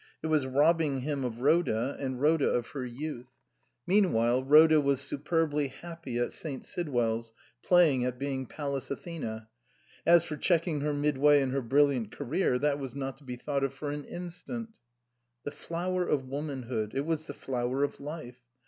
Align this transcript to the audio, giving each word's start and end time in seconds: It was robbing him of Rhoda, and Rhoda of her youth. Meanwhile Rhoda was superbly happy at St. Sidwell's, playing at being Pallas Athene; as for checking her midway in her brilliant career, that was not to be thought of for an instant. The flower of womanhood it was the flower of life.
It 0.23 0.27
was 0.29 0.47
robbing 0.47 1.01
him 1.01 1.23
of 1.23 1.41
Rhoda, 1.41 1.95
and 1.99 2.19
Rhoda 2.19 2.49
of 2.49 2.65
her 2.69 2.83
youth. 2.83 3.29
Meanwhile 3.85 4.43
Rhoda 4.45 4.81
was 4.81 4.99
superbly 4.99 5.67
happy 5.67 6.17
at 6.17 6.33
St. 6.33 6.65
Sidwell's, 6.65 7.33
playing 7.61 8.03
at 8.03 8.17
being 8.17 8.47
Pallas 8.47 8.89
Athene; 8.89 9.45
as 10.03 10.23
for 10.23 10.37
checking 10.37 10.81
her 10.81 10.91
midway 10.95 11.39
in 11.39 11.51
her 11.51 11.61
brilliant 11.61 12.11
career, 12.11 12.57
that 12.57 12.79
was 12.79 12.95
not 12.95 13.17
to 13.17 13.23
be 13.23 13.35
thought 13.35 13.63
of 13.63 13.75
for 13.75 13.91
an 13.91 14.05
instant. 14.05 14.75
The 15.43 15.51
flower 15.51 16.07
of 16.07 16.27
womanhood 16.27 16.95
it 16.95 17.05
was 17.05 17.27
the 17.27 17.35
flower 17.35 17.83
of 17.83 17.99
life. 17.99 18.39